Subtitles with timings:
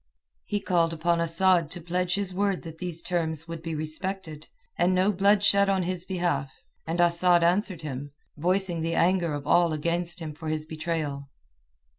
[0.45, 4.95] He called upon Asad to pledge his word that these terms would be respected, and
[4.95, 6.51] no blood shed on his behalf,
[6.87, 11.29] and Asad answered him, voicing the anger of all against him for his betrayal.